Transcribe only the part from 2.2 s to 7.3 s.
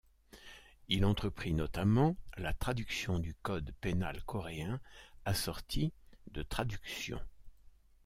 la traduction du code pénal coréen, assorti de traduction.